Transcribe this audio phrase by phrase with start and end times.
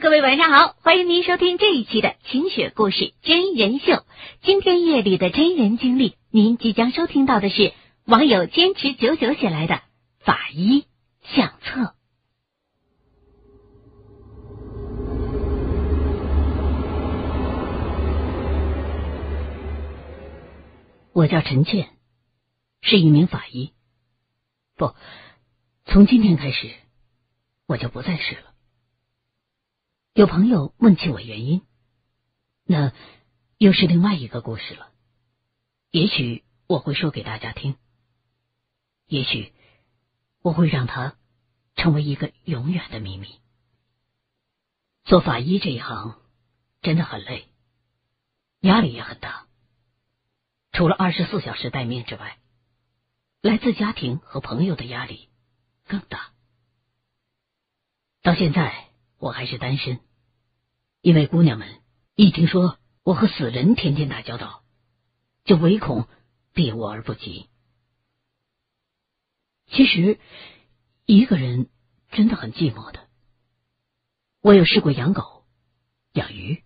[0.00, 4.04] 各位晚上好，欢迎您收听这一期的晴雪故事真人秀。
[4.42, 7.72] 今天夜里的真人经历，您即将收听到的是
[8.04, 9.80] 网友坚持久久写来的
[10.18, 10.84] 法医
[11.22, 11.94] 相册。
[21.14, 21.88] 我叫陈倩，
[22.82, 23.72] 是一名法医。
[24.76, 24.94] 不，
[25.86, 26.70] 从今天开始，
[27.66, 28.55] 我就不再是了。
[30.16, 31.60] 有朋友问起我原因，
[32.64, 32.94] 那
[33.58, 34.90] 又是另外一个故事了。
[35.90, 37.76] 也许我会说给大家听，
[39.08, 39.52] 也许
[40.40, 41.18] 我会让它
[41.74, 43.28] 成为一个永远的秘密。
[45.04, 46.18] 做法医这一行
[46.80, 47.50] 真的很累，
[48.60, 49.46] 压力也很大。
[50.72, 52.38] 除了二十四小时待命之外，
[53.42, 55.28] 来自家庭和朋友的压力
[55.86, 56.32] 更大。
[58.22, 58.85] 到现在
[59.18, 60.00] 我还是单身。
[61.00, 61.68] 因为姑娘们
[62.14, 64.64] 一听说我和死人天天打交道，
[65.44, 66.08] 就唯恐
[66.52, 67.48] 避我而不及。
[69.68, 70.18] 其实
[71.04, 71.68] 一个人
[72.10, 73.08] 真的很寂寞的。
[74.40, 75.44] 我有试过养狗、
[76.12, 76.62] 养鱼，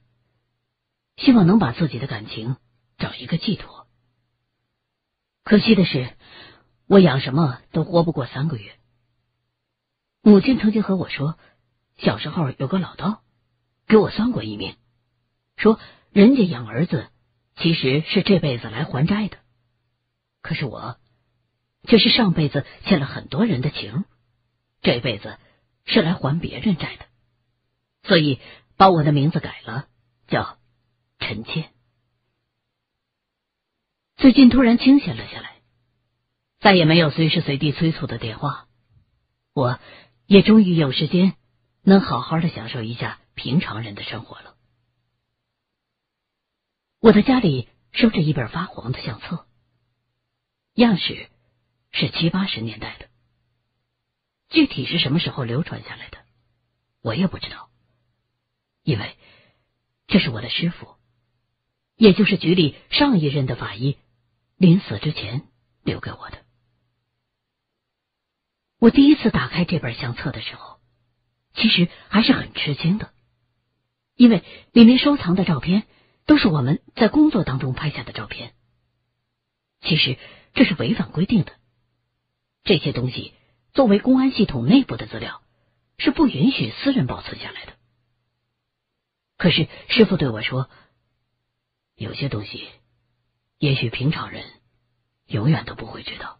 [1.16, 2.56] 希望能把自己的感情
[2.98, 3.86] 找一个寄托。
[5.44, 6.16] 可惜的是，
[6.86, 8.78] 我养什么都活不过三个月。
[10.22, 11.38] 母亲曾经和我说，
[12.00, 13.22] 小时候有个老道。
[13.86, 14.76] 给我算过一命，
[15.56, 15.80] 说
[16.12, 17.08] 人家养儿子
[17.56, 19.36] 其实是这辈子来还债的，
[20.42, 20.96] 可是我
[21.88, 24.04] 却是上辈子欠了很多人的情，
[24.80, 25.38] 这辈子
[25.86, 27.06] 是来还别人债的，
[28.04, 28.38] 所以
[28.76, 29.88] 把我的名字改了，
[30.28, 30.56] 叫
[31.18, 31.72] 陈倩。
[34.18, 35.56] 最近突然清闲了下来，
[36.60, 38.68] 再也没有随时随地催促的电话，
[39.52, 39.80] 我
[40.26, 41.34] 也终于有时间
[41.82, 43.18] 能好好的享受一下。
[43.32, 44.54] 平常人的生活了。
[46.98, 49.46] 我的家里收着一本发黄的相册，
[50.74, 51.30] 样式
[51.90, 53.08] 是七八十年代的，
[54.50, 56.18] 具体是什么时候流传下来的，
[57.00, 57.70] 我也不知道，
[58.82, 59.16] 因为
[60.06, 60.96] 这是我的师傅，
[61.96, 63.96] 也就是局里上一任的法医
[64.56, 65.48] 临死之前
[65.82, 66.44] 留给我的。
[68.78, 70.78] 我第一次打开这本相册的时候，
[71.54, 73.12] 其实还是很吃惊的。
[74.14, 75.84] 因为里面收藏的照片
[76.26, 78.54] 都是我们在工作当中拍下的照片，
[79.80, 80.18] 其实
[80.52, 81.52] 这是违反规定的。
[82.62, 83.32] 这些东西
[83.72, 85.42] 作为公安系统内部的资料，
[85.96, 87.72] 是不允许私人保存下来的。
[89.38, 90.68] 可是师傅对我说，
[91.94, 92.68] 有些东西
[93.58, 94.44] 也许平常人
[95.26, 96.38] 永远都不会知道。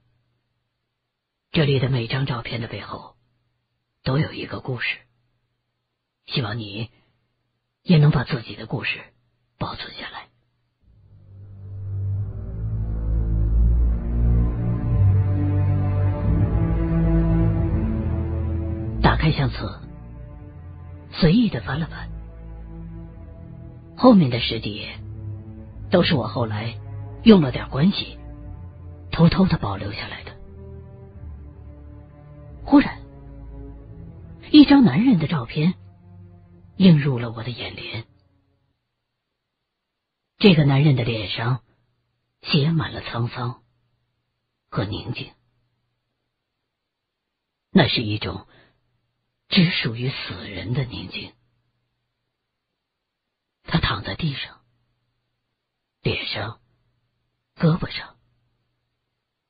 [1.51, 3.17] 这里的每张照片的背后
[4.03, 4.99] 都有一个故事，
[6.27, 6.91] 希望你。
[7.83, 9.01] 也能把自己的故事
[9.59, 10.29] 保存下来。
[19.03, 19.81] 打开相册，
[21.11, 22.07] 随意的翻了翻，
[23.97, 24.99] 后面的十几页
[25.91, 26.79] 都是我后来
[27.23, 28.19] 用了点关系
[29.11, 30.33] 偷偷的保留下来的。
[32.63, 33.00] 忽然，
[34.53, 35.75] 一张男人的照片。
[36.81, 38.07] 映入了我的眼帘。
[40.39, 41.63] 这个男人的脸上
[42.41, 43.63] 写满了沧桑
[44.71, 45.35] 和宁静，
[47.69, 48.49] 那是一种
[49.51, 51.35] 只属于死人的宁静。
[53.65, 54.65] 他躺在地上，
[56.01, 56.63] 脸上、
[57.57, 58.17] 胳膊上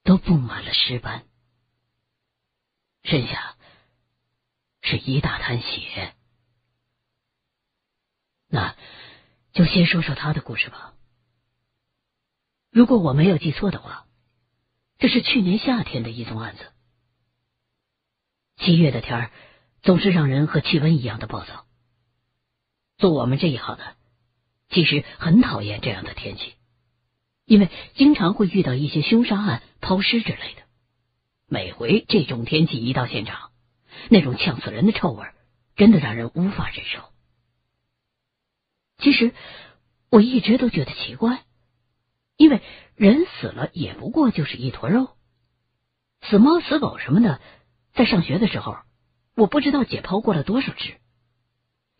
[0.03, 1.29] 都布满了尸斑，
[3.05, 3.57] 身下
[4.91, 6.15] 是一大滩血。
[8.49, 8.77] 那
[9.53, 10.95] 就先说说他的故事吧。
[12.71, 14.07] 如果我没有记错的话，
[14.99, 16.67] 这是去年夏天的一宗案子。
[18.57, 19.31] 七月的天儿
[19.83, 21.67] 总是让人和气温一样的暴躁。
[22.99, 23.97] 做我们这一行的，
[24.69, 26.55] 其实很讨厌这样的天气，
[27.45, 30.63] 因为经常会遇到一些凶杀案、抛尸之类的。
[31.47, 33.50] 每回这种天气一到现场，
[34.09, 35.27] 那种呛死人的臭味，
[35.77, 37.03] 真的让人无法忍受。
[38.99, 39.35] 其实
[40.11, 41.45] 我一直都觉得奇怪，
[42.37, 42.63] 因为
[42.97, 45.17] 人死了也不过就是一坨肉，
[46.23, 47.41] 死猫死狗什么的，
[47.95, 48.77] 在上学的时候，
[49.35, 50.99] 我不知道解剖过了多少只。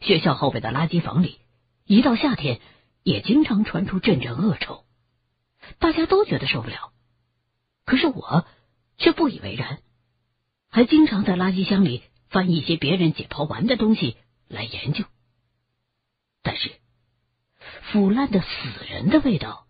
[0.01, 1.41] 学校后边的垃圾房里，
[1.85, 2.61] 一到夏天
[3.03, 4.85] 也经常传出阵阵恶臭，
[5.79, 6.93] 大家都觉得受不了，
[7.85, 8.47] 可是我
[8.99, 9.81] 却不以为然，
[10.71, 14.17] 还经常在垃圾箱里翻一些别人解剖完的东西
[14.49, 15.05] 来研究。
[16.43, 16.73] 但是
[17.93, 18.47] 腐烂的死
[18.89, 19.67] 人的味道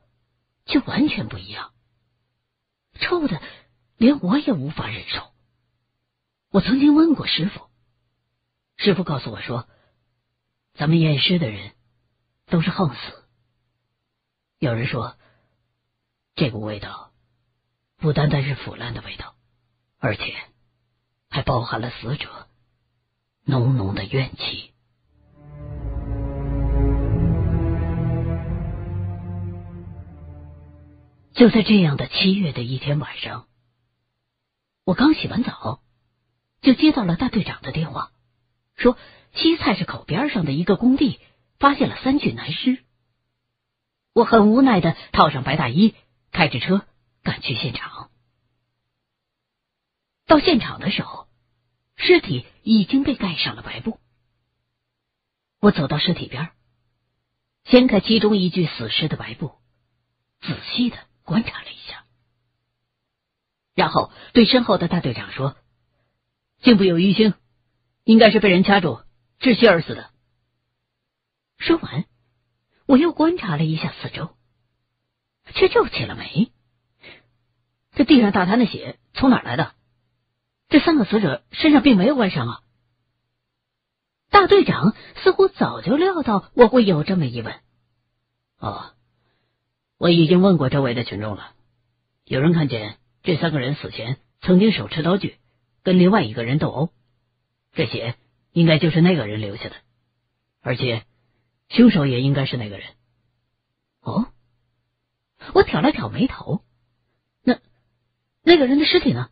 [0.67, 1.73] 却完全不一样，
[2.95, 3.43] 臭的
[3.97, 5.33] 连我也无法忍受。
[6.51, 7.71] 我曾经问过师傅，
[8.77, 9.69] 师傅告诉我说，
[10.75, 11.73] 咱们验尸的人
[12.47, 12.99] 都是横死。
[14.59, 15.17] 有人说，
[16.35, 17.13] 这股味道
[17.97, 19.35] 不单单是腐烂的味道，
[19.99, 20.37] 而且
[21.41, 22.29] 还包含了死者
[23.47, 24.75] 浓浓的怨气。
[31.33, 33.49] 就在这样的七月的一天晚上，
[34.85, 35.81] 我刚洗完澡，
[36.61, 38.13] 就接到了大队长的电话，
[38.77, 38.99] 说
[39.33, 41.21] 西菜市口边上的一个工地
[41.59, 42.85] 发现了三具男尸。
[44.13, 45.95] 我很无奈的套上白大衣，
[46.33, 46.85] 开着车
[47.23, 48.11] 赶去现场。
[50.27, 51.30] 到现场的时候，
[52.03, 54.01] 尸体已经被盖上了白布。
[55.61, 56.51] 我走到尸体边，
[57.65, 59.53] 掀开其中一具死尸的白布，
[60.41, 60.99] 仔细的。
[61.23, 62.07] 观察了一下，
[63.77, 65.57] 然后对身后的大队长说
[66.61, 67.35] ：“幸不有淤青，
[68.03, 69.05] 应该是被人掐住
[69.39, 70.11] 窒息而死的。”
[71.59, 72.07] 说完，
[72.87, 74.37] 我又观察了一下四周，
[75.55, 76.51] 却皱起了眉。
[77.93, 79.77] 这地上大滩的血从哪儿来的？
[80.71, 82.61] 这三个死者身上并没有外伤啊！
[84.31, 87.55] 大队长似乎早就料到我会有这么一问。
[88.59, 88.95] 哦。
[89.99, 91.53] 我已经问过周围的群众了，
[92.25, 95.37] 有人看见这三个人死前曾经手持刀具
[95.83, 96.89] 跟另外一个人斗殴，
[97.75, 98.15] 这血
[98.53, 99.75] 应该就是那个人留下的，
[100.63, 101.05] 而且
[101.69, 102.89] 凶手也应该是那个人。
[104.01, 104.33] 哦，
[105.53, 106.63] 我挑了挑眉头，
[107.43, 107.59] 那
[108.43, 109.29] 那个人的尸体呢？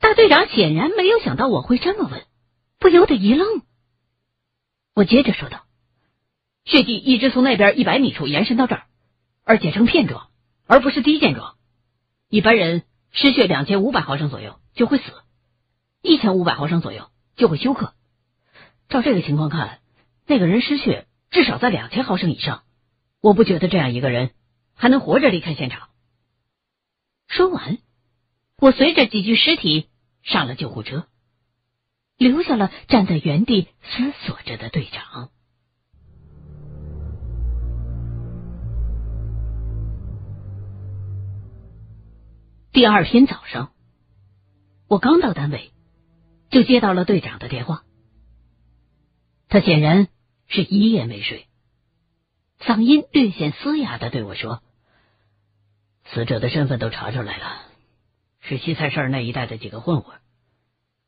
[0.00, 2.24] 大队长显然没有想到我会这么问，
[2.78, 3.62] 不由得一愣。
[4.94, 5.64] 我接着说道
[6.64, 8.86] ：“血迹一直从那边一百米处延伸到这儿。”
[9.48, 10.30] 而且成片状，
[10.66, 11.56] 而不是滴见状。
[12.28, 12.82] 一般人
[13.12, 15.04] 失血两千五百毫升左右就会死，
[16.02, 17.94] 一千五百毫升左右就会休克。
[18.88, 19.78] 照这个情况看，
[20.26, 22.64] 那个人失血至少在两千毫升以上。
[23.20, 24.32] 我不觉得这样一个人
[24.74, 25.90] 还能活着离开现场。
[27.28, 27.78] 说完，
[28.58, 29.90] 我随着几具尸体
[30.22, 31.06] 上了救护车，
[32.16, 35.30] 留下了站在原地思索着的队长。
[42.72, 43.72] 第二天早上，
[44.88, 45.72] 我刚到单位，
[46.48, 47.84] 就接到了队长的电话。
[49.48, 50.08] 他显然
[50.46, 51.46] 是一夜没睡，
[52.60, 54.62] 嗓音略显嘶哑的对我说
[56.08, 57.65] ：“死者的身份都查出来了，
[58.48, 60.20] 是西菜市那一带的几个混混，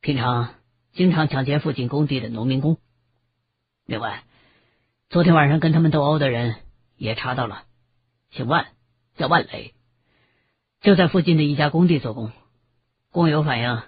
[0.01, 0.57] 平常
[0.93, 2.79] 经常抢劫附近工地的农民工。
[3.87, 4.25] 另外，
[5.09, 6.57] 昨天晚上跟他们斗殴的人
[6.97, 7.63] 也查到了，
[8.33, 8.67] 姓万，
[9.17, 9.73] 叫万磊。”
[10.83, 12.33] 就在附近的一家工地做工，
[13.13, 13.83] 工友反映，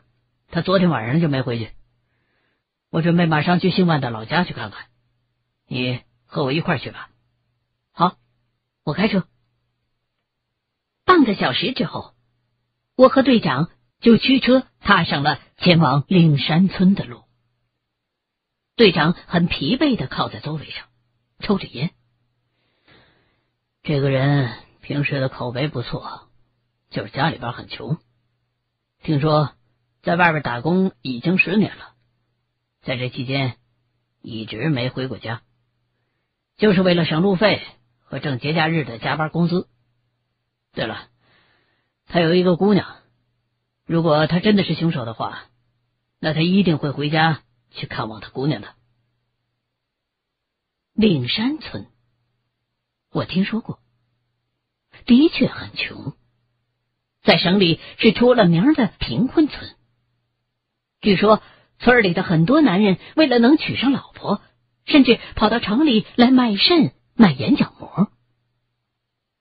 [0.49, 1.73] 他昨天晚上就没回去。
[2.89, 4.87] 我准备马上去姓万的老家去看看，
[5.67, 7.11] 你和我一块去吧。
[7.91, 8.17] 好，
[8.85, 9.27] 我开车。
[11.05, 12.15] 半个小时之后，
[13.01, 13.71] 我和队长
[14.01, 17.23] 就驱车踏上了前往岭山村的路。
[18.77, 20.85] 队长很疲惫的靠在座位上，
[21.39, 21.93] 抽着烟。
[23.83, 26.29] 这个人平时的口碑不错。
[26.91, 27.97] 就是家里边很穷，
[29.03, 29.55] 听说
[30.03, 31.95] 在外边打工已经十年了，
[32.83, 33.57] 在这期间
[34.21, 35.41] 一直没回过家，
[36.59, 37.63] 就是为了省路费
[38.01, 39.69] 和挣节假日的加班工资。
[40.75, 41.09] 对了，
[42.13, 42.97] 他有一个姑娘，
[43.87, 45.45] 如果他真的是凶手的话，
[46.19, 48.75] 那他一定会回家去看望他姑娘的。
[50.93, 51.87] 岭山村，
[53.13, 53.79] 我听说过，
[55.07, 56.17] 的确很穷。
[57.23, 59.77] 在省里是出了名的贫困村。
[61.01, 61.41] 据说
[61.79, 64.43] 村里的很多男人为了能娶上老婆，
[64.85, 68.11] 甚至跑到城里来卖肾、卖眼角膜。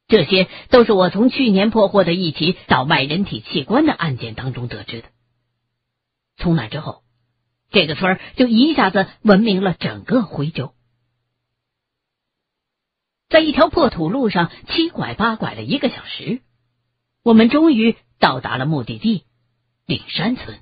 [0.09, 5.07] 这些都是我从去年破获的一起倒卖人体器官的案件当中得知的。
[6.35, 7.03] 从那之后，
[7.69, 10.73] 这个村就一下子闻名了整个徽州。
[13.29, 16.41] 在一条破土路上七拐八拐了一个小时。
[17.21, 19.25] 我们终于到达了目的地
[19.85, 20.57] 岭山村。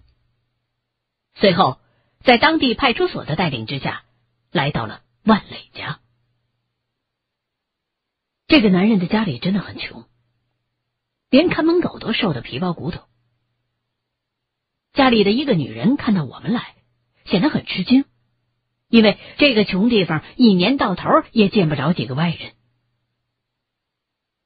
[1.36, 1.80] 随后，
[2.24, 4.04] 在当地派出所的带领之下，
[4.52, 6.00] 来到了万磊家。
[8.48, 10.06] 这个男人的家里真的很穷，
[11.30, 13.04] 连看门狗都瘦得皮包骨头。
[14.94, 16.76] 家里的一个女人看到我们来，
[17.26, 18.06] 显得很吃惊，
[18.88, 22.54] 因为这个穷地方一年到头也见不着几个外人。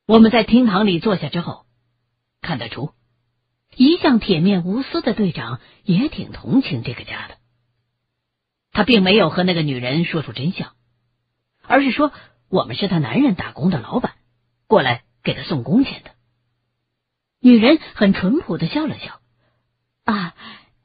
[0.07, 1.67] 我们在厅堂里坐下之后，
[2.41, 2.91] 看得出，
[3.75, 7.37] 一向铁面无私的队长也挺同情这个家的。
[8.71, 10.75] 他并没有和那个女人说出真相，
[11.61, 12.11] 而是说
[12.51, 14.11] 我们是他男人打工的老板，
[14.67, 16.11] 过来给他送工钱的。
[17.39, 19.21] 女人很淳朴的笑了笑
[20.03, 20.35] ：“啊，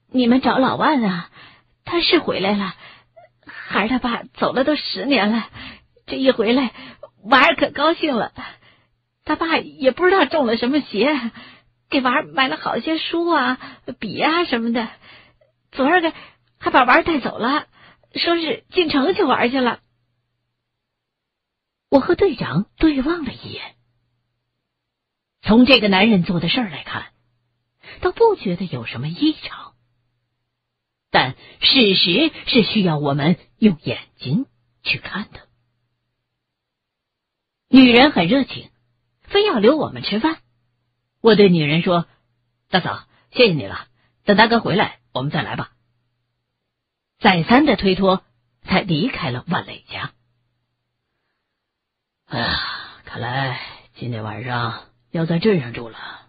[0.09, 1.29] 你们找老万啊？
[1.85, 2.75] 他是回来了，
[3.47, 5.49] 孩儿他爸走了都十年了，
[6.07, 6.73] 这一回来，
[7.25, 8.33] 娃儿可高兴了。
[9.25, 11.19] 他爸也不知道中了什么邪，
[11.91, 13.59] 给娃儿买了好些书啊、
[13.99, 14.89] 笔啊什么的。
[15.73, 16.13] 昨儿个
[16.59, 17.67] 还把娃儿带走了。”
[18.15, 19.81] 说是进城去玩去了。
[21.89, 23.77] 我和队长对望了一眼，
[25.43, 27.13] 从这个男人做的事儿来看，
[28.01, 29.75] 倒不觉得有什么异常。
[31.11, 34.47] 但事实是需要我们用眼睛
[34.83, 35.49] 去看的。
[37.69, 38.71] 女人很热情，
[39.23, 40.43] 非要留我们吃饭。
[41.21, 42.07] 我对女人说
[42.69, 43.89] ：“大嫂，谢谢你了，
[44.25, 45.73] 等大哥回来，我们再来吧。”
[47.19, 48.25] 再三的推脱，
[48.65, 50.13] 才离开了万磊家。
[52.27, 52.61] 哎呀，
[53.05, 53.61] 看来
[53.95, 56.27] 今天晚上要在镇上住了。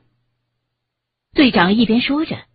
[1.34, 2.46] 队长一边说着，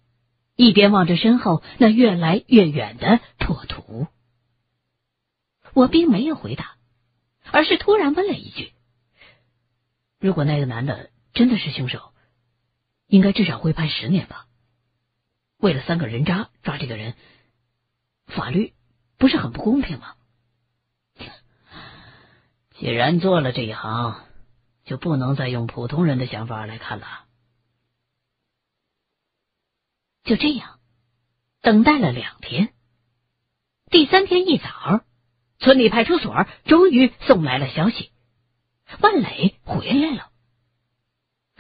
[0.54, 4.06] 一边望着身后那越来越远的破土。
[5.75, 6.76] 我并没有回答，
[7.50, 8.75] 而是突然问了一句
[10.20, 12.12] ：“如果那个男的真的是凶手，
[13.08, 14.46] 应该至少会判十年吧？
[15.56, 17.14] 为了三个人渣抓这个人。”
[18.28, 18.72] 法律
[19.18, 20.14] 不是很不公平吗？
[22.82, 24.24] 既然做了这一行，
[24.84, 27.26] 就不能再用普通人的想法来看了。
[30.24, 30.80] 就这样，
[31.60, 32.74] 等待了两天，
[33.88, 35.04] 第三天一早，
[35.60, 38.10] 村里派出所终于送来了消息：
[39.00, 40.32] 万磊回来了。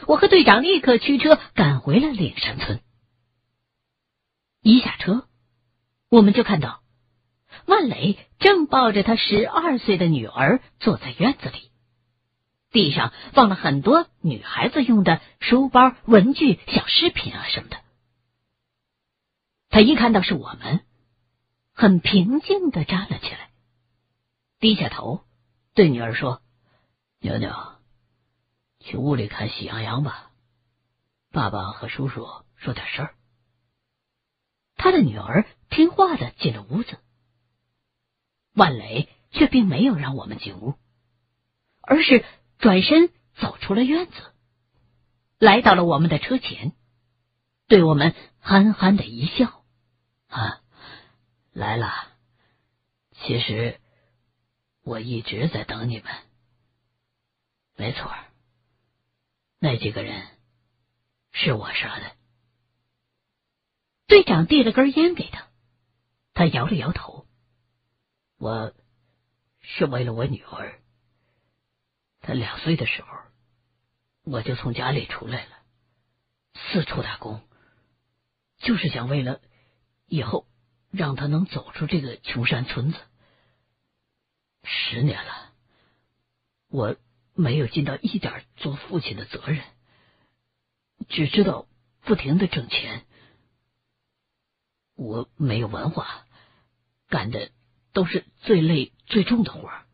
[0.08, 2.82] 我和队长立刻驱车赶回了岭山村。
[4.60, 5.28] 一下车。
[6.08, 6.81] 我们就看到
[7.66, 11.70] 万磊正抱着他十二岁的女儿坐在院子里，
[12.70, 17.76] 地上放了很多女孩子用的书包、文具、小饰品啊什么的。
[19.68, 20.84] 他一看到是我们，
[21.72, 23.50] 很平静的站了起来，
[24.60, 25.24] 低下头
[25.74, 26.42] 对女儿说
[27.20, 27.54] ：“妞妞，
[28.80, 30.30] 去屋里看喜羊羊吧，
[31.30, 33.14] 爸爸和叔叔说点事儿。”
[34.76, 36.98] 他的女儿听话的进了屋子，
[38.54, 40.74] 万磊却并没有让我们进屋，
[41.80, 42.24] 而是
[42.58, 44.14] 转身走出了院子，
[45.38, 46.72] 来到了我们的车前，
[47.66, 49.64] 对我们憨憨的一笑
[50.28, 50.60] ：“啊，
[51.52, 52.08] 来了。
[53.12, 53.80] 其实
[54.82, 56.12] 我一直在等你们。
[57.76, 58.12] 没错，
[59.58, 60.26] 那几个人
[61.32, 62.16] 是我杀的。”
[64.06, 65.48] 队长递了根烟给他，
[66.34, 67.21] 他摇了摇头。
[68.42, 68.74] 我
[69.60, 70.82] 是为了我女儿。
[72.22, 73.08] 她两岁的时候，
[74.24, 75.58] 我就从家里出来了，
[76.52, 77.40] 四处打工，
[78.58, 79.40] 就是想为了
[80.06, 80.48] 以后
[80.90, 82.98] 让她能走出这个穷山村子。
[84.64, 85.52] 十年了，
[86.66, 86.96] 我
[87.34, 89.62] 没有尽到一点做父亲的责任，
[91.08, 91.68] 只知道
[92.00, 93.06] 不停的挣钱。
[94.96, 96.26] 我没有文化，
[97.06, 97.52] 干的
[97.92, 99.84] 都是最累最重的活儿，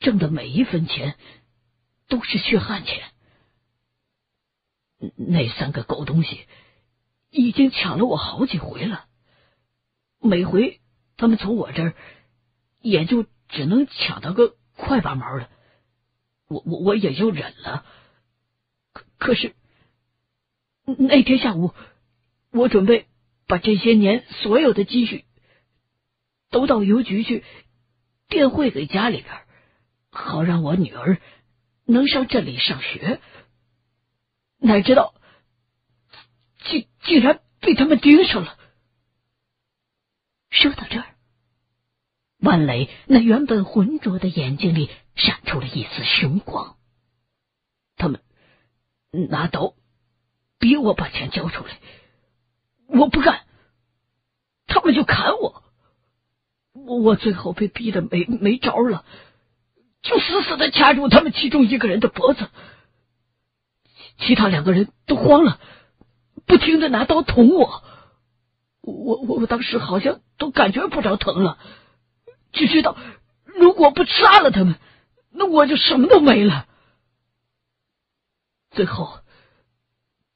[0.00, 1.16] 挣的每一分钱
[2.08, 3.02] 都是血汗钱。
[5.16, 6.46] 那三个狗东西
[7.30, 9.06] 已经抢了我好几回了，
[10.20, 10.80] 每回
[11.16, 11.94] 他们从我这儿
[12.80, 15.48] 也就只能抢到个快八毛的，
[16.48, 17.84] 我我我也就忍了。
[18.92, 19.54] 可可是
[20.84, 21.72] 那天下午，
[22.50, 23.06] 我准备。
[23.46, 25.26] 把这些年所有的积蓄
[26.54, 27.42] 都到邮局去
[28.28, 29.42] 电汇给家里边，
[30.12, 31.20] 好让我女儿
[31.84, 33.20] 能上这里上学。
[34.58, 35.16] 哪知道
[36.58, 38.56] 竟竟然被他们盯上了。
[40.50, 41.06] 说到这儿，
[42.38, 46.76] 万磊那原本浑浊的眼睛里闪出了一丝凶光。
[47.96, 48.22] 他们
[49.28, 49.74] 拿刀
[50.60, 51.80] 逼我把钱交出来。
[52.86, 53.44] 我不干，
[54.68, 55.63] 他们就砍我，
[56.86, 59.04] 我最后被逼的没没招了，
[60.02, 62.48] 就死死的掐住他们其中一个人的脖子，
[64.18, 65.58] 其他两个人都慌了，
[66.46, 67.82] 不停的拿刀捅我，
[68.82, 71.58] 我我我当时好像都感觉不着疼了，
[72.52, 72.96] 只知道
[73.44, 74.76] 如果不杀了他们，
[75.30, 76.66] 那我就什么都没了。
[78.70, 79.20] 最后，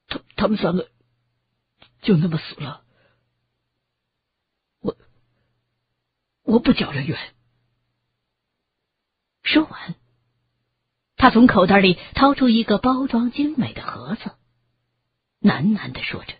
[0.08, 0.88] 他他们三个
[2.00, 2.82] 就那么死了。
[6.48, 7.18] 我不缴这冤。
[9.42, 9.94] 说完，
[11.16, 14.34] 他从口袋里掏出一个包装精美的盒子，
[15.42, 16.34] 喃喃的说着：“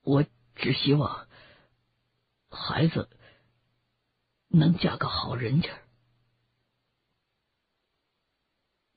[0.00, 0.24] 我
[0.54, 1.28] 只希望
[2.48, 3.10] 孩子
[4.48, 5.68] 能嫁个好人家。”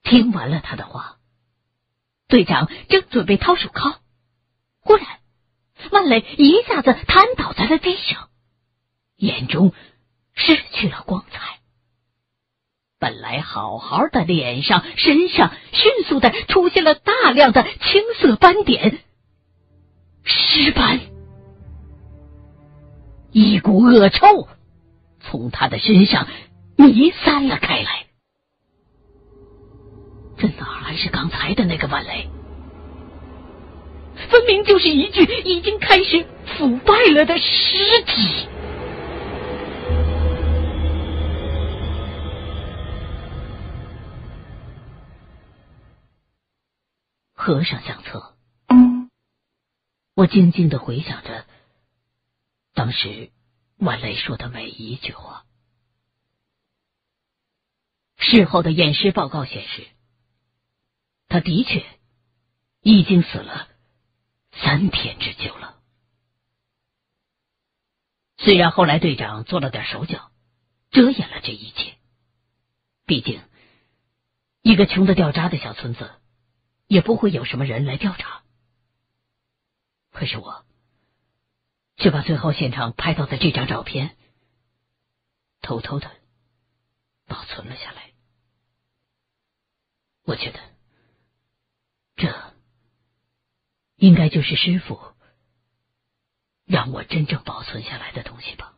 [0.03, 1.19] 听完了他的话，
[2.27, 3.99] 队长正准备掏手铐，
[4.79, 5.19] 忽然，
[5.91, 8.29] 万磊一下子瘫倒在了地上，
[9.17, 9.73] 眼中
[10.33, 11.59] 失去了光彩。
[12.99, 18.99] 本来好好的脸上、身上，迅速的出现了大量的青色斑点、
[20.23, 20.99] 尸斑，
[23.31, 24.47] 一股恶臭
[25.19, 26.27] 从他的身上
[26.77, 28.05] 弥散了开来。
[30.37, 32.29] 这哪还是刚才的那个万雷？
[34.29, 36.25] 分明就是一具已经开始
[36.57, 38.47] 腐败了的尸体。
[47.45, 48.35] 合上相册，
[50.15, 51.45] 我静静的回想着
[52.73, 53.31] 当时
[53.77, 55.45] 万雷说的每一句话。
[58.17, 59.85] 事后的验尸报告显示，
[61.27, 61.85] 他的确
[62.81, 63.67] 已经死了
[64.51, 65.79] 三天之久了。
[68.37, 70.31] 虽然后来队长做了点手脚，
[70.89, 71.95] 遮掩了这一切，
[73.05, 73.39] 毕竟
[74.63, 76.09] 一个穷的掉渣的小村子。
[76.87, 78.43] 也不会有什么人来调查。
[80.11, 80.65] 可是我
[81.97, 84.15] 却把最后现场拍到的这张照片
[85.61, 86.09] 偷偷的
[87.27, 88.13] 保存了下来。
[90.23, 90.59] 我觉得
[92.15, 92.53] 这
[93.95, 94.99] 应该就是师傅
[96.65, 98.74] 让我真正保存下来的东西吧。